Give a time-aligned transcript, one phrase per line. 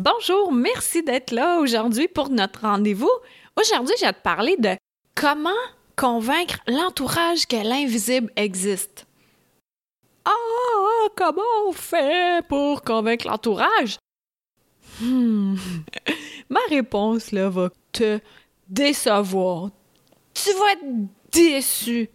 [0.00, 3.10] Bonjour, merci d'être là aujourd'hui pour notre rendez-vous.
[3.60, 4.76] Aujourd'hui, je vais te parler de
[5.16, 5.50] comment
[5.96, 9.08] convaincre l'entourage que l'invisible existe.
[10.24, 13.98] Ah, comment on fait pour convaincre l'entourage?
[15.00, 15.56] Hmm.
[16.48, 18.20] Ma réponse là va te
[18.68, 19.70] décevoir.
[20.32, 22.08] Tu vas être déçu.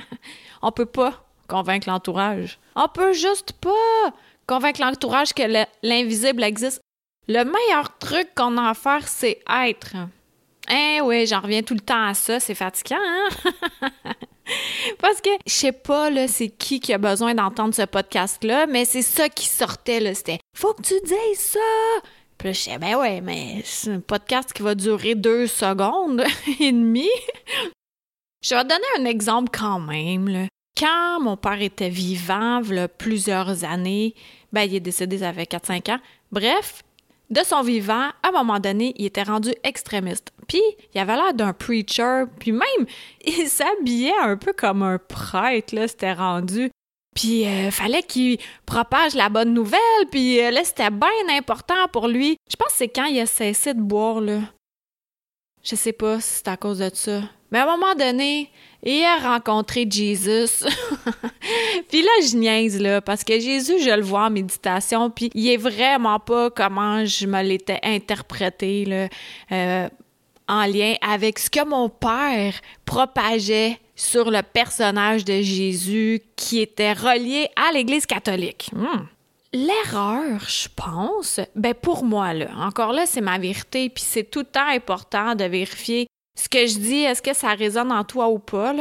[0.62, 2.58] on peut pas convaincre l'entourage.
[2.74, 4.12] On peut juste pas
[4.48, 5.44] convaincre l'entourage que
[5.84, 6.80] l'invisible existe.
[7.32, 9.94] Le meilleur truc qu'on a à faire, c'est être.
[10.68, 13.28] Eh oui, j'en reviens tout le temps à ça, c'est fatigant, hein?
[14.98, 18.84] Parce que je sais pas là, c'est qui qui a besoin d'entendre ce podcast-là, mais
[18.84, 21.60] c'est ça qui sortait là, c'était Faut que tu dises ça!
[22.36, 26.24] Puis là, je sais, ben ouais, mais c'est un podcast qui va durer deux secondes
[26.58, 27.08] et demie.
[28.42, 30.26] je vais te donner un exemple quand même.
[30.26, 30.46] Là.
[30.76, 32.60] Quand mon père était vivant,
[32.98, 34.16] plusieurs années,
[34.52, 36.00] ben il est décédé, ça fait 4-5 ans.
[36.32, 36.82] Bref,
[37.30, 40.32] de son vivant, à un moment donné, il était rendu extrémiste.
[40.48, 40.62] Puis,
[40.94, 42.86] il avait l'air d'un preacher, puis même,
[43.24, 46.70] il s'habillait un peu comme un prêtre, là, c'était rendu.
[47.14, 52.08] Puis, euh, fallait qu'il propage la bonne nouvelle, puis euh, là, c'était bien important pour
[52.08, 52.36] lui.
[52.50, 54.40] Je pense que c'est quand il a cessé de boire, là.
[55.62, 57.20] Je sais pas si c'est à cause de ça.
[57.50, 58.50] Mais à un moment donné,
[58.82, 60.64] il a rencontré Jésus.
[61.88, 65.48] puis là, je niaise, là, parce que Jésus, je le vois en méditation, puis il
[65.48, 69.08] est vraiment pas comment je me l'étais interprété, là,
[69.52, 69.88] euh,
[70.48, 76.92] en lien avec ce que mon père propageait sur le personnage de Jésus qui était
[76.92, 78.70] relié à l'Église catholique.
[78.72, 79.06] Hmm.
[79.52, 84.40] L'erreur, je pense, ben pour moi, là, encore là, c'est ma vérité, puis c'est tout
[84.40, 86.06] le temps important de vérifier
[86.40, 88.74] ce que je dis, est-ce que ça résonne en toi ou pas?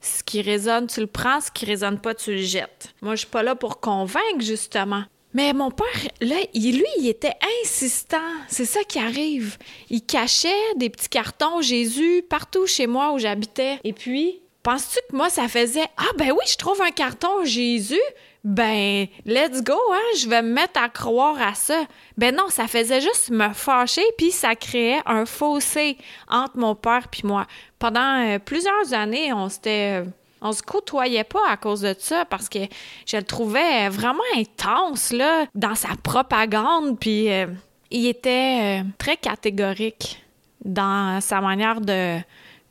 [0.00, 2.92] Ce qui résonne, tu le prends, ce qui résonne pas, tu le jettes.
[3.02, 5.04] Moi, je suis pas là pour convaincre, justement.
[5.32, 5.86] Mais mon père,
[6.20, 8.16] là, lui, il était insistant.
[8.48, 9.58] C'est ça qui arrive.
[9.90, 13.78] Il cachait des petits cartons Jésus partout chez moi où j'habitais.
[13.84, 18.00] Et puis, penses-tu que moi, ça faisait Ah, ben oui, je trouve un carton Jésus,
[18.42, 21.84] ben, let's go, hein, je vais me mettre à croire à ça.
[22.18, 25.96] Ben non, ça faisait juste me fâcher, puis ça créait un fossé
[26.28, 27.46] entre mon père puis moi.
[27.78, 30.02] Pendant euh, plusieurs années, on s'était...
[30.02, 30.04] Euh,
[30.46, 32.58] on se côtoyait pas à cause de ça parce que
[33.06, 37.46] je le trouvais vraiment intense là dans sa propagande puis euh,
[37.90, 40.22] il était très catégorique
[40.62, 42.18] dans sa manière de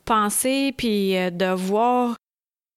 [0.04, 2.16] penser puis de voir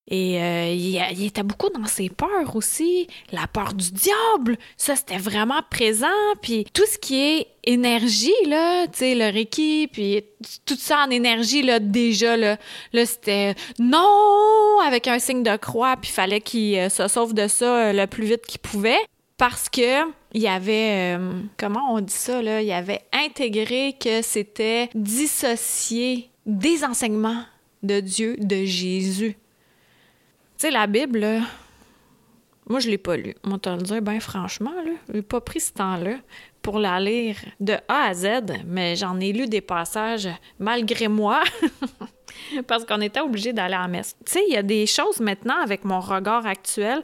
[0.10, 3.08] et euh, il, était beaucoup dans ses peurs aussi.
[3.32, 6.08] La peur du diable, ça c'était vraiment présent.
[6.42, 10.24] Puis tout ce qui est énergie, là, tu sais, le Reiki, puis
[10.66, 12.58] tout ça en énergie, là, déjà, là,
[12.94, 17.50] là c'était non avec un signe de croix, puis fallait qu'il euh, se sauve de
[17.50, 19.00] ça euh, le plus vite qu'il pouvait.
[19.38, 21.16] Parce que il y avait,
[21.58, 27.44] comment on dit ça, là, il y avait intégré que c'était dissocier des enseignements
[27.84, 29.34] de Dieu, de Jésus.
[29.34, 29.38] Tu
[30.58, 31.42] sais, la Bible,
[32.68, 33.36] moi, je l'ai pas lu.
[33.44, 36.16] Moi, te le dire, bien franchement, là, j'ai pas pris ce temps-là
[36.64, 38.28] pour la lire de A à Z,
[38.66, 41.44] mais j'en ai lu des passages malgré moi.
[42.68, 44.16] parce qu'on était obligé d'aller à la messe.
[44.26, 47.02] Tu sais, il y a des choses maintenant avec mon regard actuel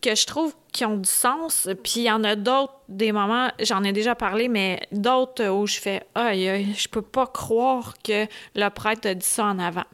[0.00, 3.48] que je trouve qui ont du sens, puis il y en a d'autres, des moments,
[3.60, 8.26] j'en ai déjà parlé, mais d'autres où je fais «Aïe, je peux pas croire que
[8.54, 9.84] le prêtre a dit ça en avant».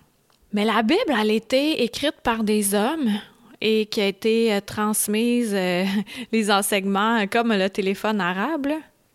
[0.53, 3.11] Mais la Bible, elle a été écrite par des hommes
[3.61, 5.85] et qui a été euh, transmise, euh,
[6.33, 8.69] les enseignements, euh, comme le téléphone arabe.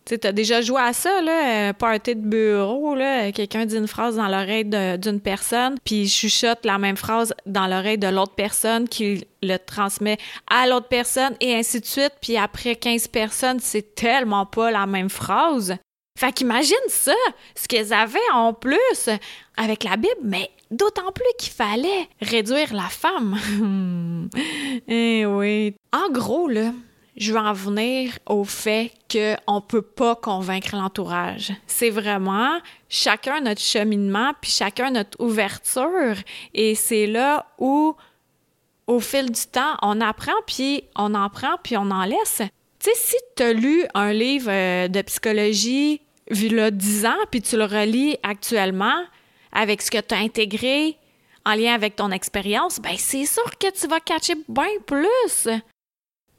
[0.06, 4.15] Tu as déjà joué à ça, là, party de bureau, là, quelqu'un dit une phrase
[4.15, 9.25] dans l'oreille d'une personne, puis chuchote la même phrase dans l'oreille de l'autre personne qui
[9.44, 10.18] le transmet
[10.50, 14.88] à l'autre personne, et ainsi de suite, puis après 15 personnes, c'est tellement pas la
[14.88, 15.77] même phrase.
[16.18, 17.13] Fait qu'imagine ça,
[17.56, 19.09] ce qu'ils avaient en plus
[19.56, 23.38] avec la Bible, mais d'autant plus qu'il fallait réduire la femme.
[24.88, 25.75] eh oui.
[25.94, 26.74] En gros, là,
[27.21, 31.53] je veux en venir au fait qu'on peut pas convaincre l'entourage.
[31.68, 32.59] C'est vraiment
[32.89, 36.15] chacun notre cheminement, puis chacun notre ouverture.
[36.56, 37.95] Et c'est là où,
[38.88, 42.41] au fil du temps, on apprend, puis on en prend, puis on en laisse.
[42.79, 46.01] Tu sais, si tu as lu un livre euh, de psychologie
[46.31, 49.03] vu là 10 ans, puis tu le relis actuellement
[49.51, 50.97] avec ce que tu as intégré
[51.45, 55.50] en lien avec ton expérience, ben c'est sûr que tu vas catcher bien plus.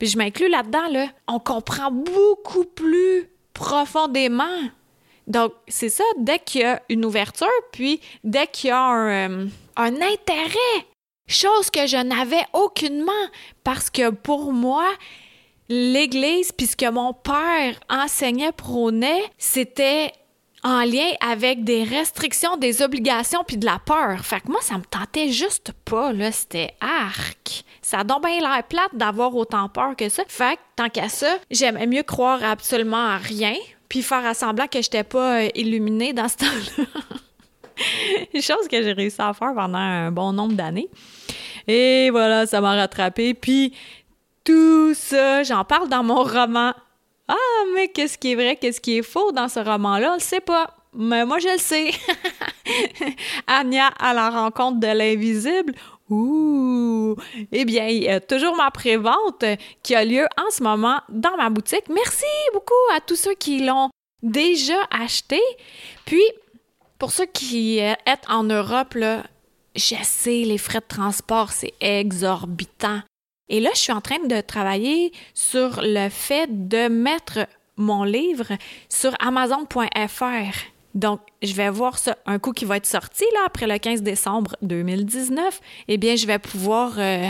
[0.03, 1.07] Je m'inclus là-dedans, là.
[1.29, 4.59] On comprend beaucoup plus profondément.
[5.29, 9.31] Donc, c'est ça, dès qu'il y a une ouverture, puis dès qu'il y a un,
[9.31, 9.47] euh,
[9.77, 10.87] un intérêt,
[11.29, 13.13] chose que je n'avais aucunement,
[13.63, 14.89] parce que pour moi,
[15.69, 20.13] l'Église, puisque mon père enseignait, prônait, c'était
[20.65, 24.21] en lien avec des restrictions, des obligations puis de la peur.
[24.25, 26.31] Fait que moi, ça me tentait juste pas, là.
[26.31, 27.65] C'était arc.
[27.81, 30.23] Ça a donc bien l'air plate d'avoir autant peur que ça.
[30.29, 33.55] Fait que, tant qu'à ça, j'aimais mieux croire absolument à rien
[33.89, 36.85] puis faire semblant que j'étais pas euh, illuminée dans ce temps-là.
[38.41, 40.89] Chose que j'ai réussi à faire pendant un bon nombre d'années.
[41.69, 43.35] Et voilà, ça m'a rattrapé.
[43.35, 43.75] Puis
[44.45, 46.73] tout ça, j'en parle dans mon roman.
[47.29, 50.13] Ah, mais qu'est-ce qui est vrai, qu'est-ce qui est faux dans ce roman-là?
[50.13, 50.77] On le sait pas.
[50.95, 51.91] Mais moi, je le sais.
[53.47, 55.75] Anya à la rencontre de l'invisible.
[56.11, 57.17] Ouh!
[57.51, 59.45] Eh bien, il y a toujours ma prévente
[59.83, 61.89] qui a lieu en ce moment dans ma boutique.
[61.89, 63.89] Merci beaucoup à tous ceux qui l'ont
[64.23, 65.41] déjà acheté.
[66.05, 66.23] Puis,
[66.99, 69.23] pour ceux qui êtes en Europe, là,
[69.75, 73.01] je sais, les frais de transport, c'est exorbitant.
[73.53, 77.47] Et là, je suis en train de travailler sur le fait de mettre
[77.77, 78.47] mon livre
[78.89, 80.57] sur amazon.fr.
[80.95, 84.03] Donc, je vais voir ça un coup qui va être sorti là après le 15
[84.03, 85.61] décembre 2019.
[85.89, 87.29] Eh bien, je vais pouvoir euh,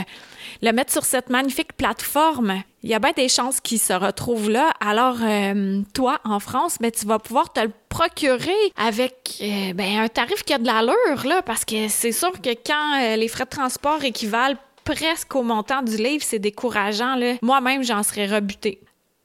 [0.61, 2.63] le mettre sur cette magnifique plateforme.
[2.83, 4.71] Il y a bien des chances qu'il se retrouve là.
[4.79, 9.99] Alors, euh, toi, en France, ben, tu vas pouvoir te le procurer avec euh, ben,
[9.99, 13.45] un tarif qui a de l'allure, là, parce que c'est sûr que quand les frais
[13.45, 17.17] de transport équivalent presque au montant du livre, c'est décourageant.
[17.41, 18.79] Moi-même, j'en serais rebutée.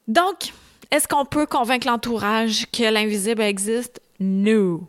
[0.07, 0.53] Donc,
[0.91, 4.01] est-ce qu'on peut convaincre l'entourage que l'invisible existe?
[4.21, 4.89] No.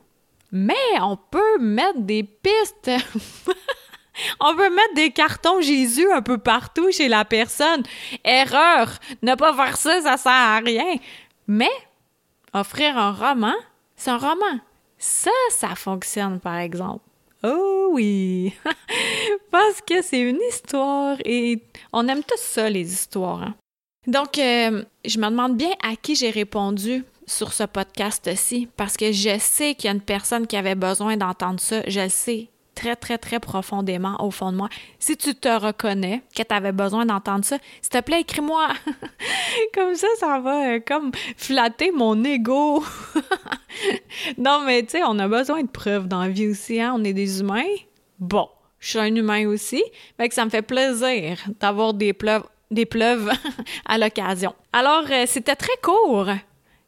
[0.52, 2.90] Mais on peut mettre des pistes.
[4.40, 7.84] on peut mettre des cartons Jésus un peu partout chez la personne.
[8.24, 8.92] Erreur.
[9.22, 10.96] Ne pas faire ça, ça sert à rien.
[11.48, 11.70] Mais
[12.54, 13.56] offrir un roman,
[13.96, 14.60] c'est un roman.
[14.98, 17.04] Ça, ça fonctionne, par exemple.
[17.44, 18.54] Oh oui!
[19.52, 21.62] Parce que c'est une histoire et
[21.94, 23.44] on aime tous ça, les histoires.
[23.44, 23.56] Hein.
[24.08, 29.12] Donc, euh, je me demande bien à qui j'ai répondu sur ce podcast-ci parce que
[29.12, 31.82] je sais qu'il y a une personne qui avait besoin d'entendre ça.
[31.88, 32.50] Je le sais
[32.80, 34.70] très, très, très profondément au fond de moi.
[35.00, 38.70] Si tu te reconnais que tu avais besoin d'entendre ça, s'il te plaît, écris-moi.
[39.74, 42.82] comme ça, ça va euh, comme flatter mon ego.
[44.38, 46.94] non, mais tu sais, on a besoin de preuves dans la vie aussi, hein?
[46.96, 47.76] On est des humains.
[48.18, 48.48] Bon,
[48.80, 49.84] je suis un humain aussi.
[50.16, 53.32] Fait que ça me fait plaisir d'avoir des pleuves des pleuves
[53.86, 54.54] à l'occasion.
[54.72, 56.30] Alors, euh, c'était très court.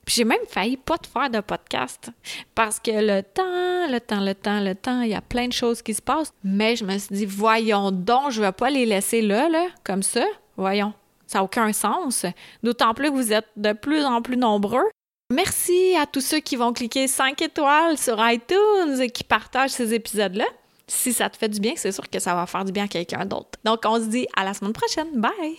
[0.05, 2.09] Puis j'ai même failli pas te faire de podcast
[2.55, 5.53] parce que le temps, le temps, le temps, le temps, il y a plein de
[5.53, 6.33] choses qui se passent.
[6.43, 10.03] Mais je me suis dit, voyons donc, je vais pas les laisser là, là, comme
[10.03, 10.25] ça.
[10.57, 10.93] Voyons,
[11.27, 12.25] ça n'a aucun sens.
[12.63, 14.89] D'autant plus que vous êtes de plus en plus nombreux.
[15.31, 19.93] Merci à tous ceux qui vont cliquer 5 étoiles sur iTunes et qui partagent ces
[19.93, 20.45] épisodes-là.
[20.87, 22.87] Si ça te fait du bien, c'est sûr que ça va faire du bien à
[22.89, 23.57] quelqu'un d'autre.
[23.63, 25.07] Donc, on se dit à la semaine prochaine.
[25.15, 25.57] Bye!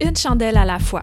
[0.00, 1.02] Une chandelle à la fois.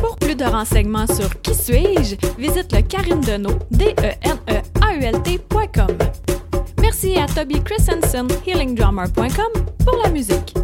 [0.00, 4.62] Pour plus de renseignements sur Qui suis-je, visite le Karine Deneau, d e n e
[4.80, 5.16] a u l
[6.80, 10.54] Merci à Toby Christensen, healingdrummer.com, pour la musique.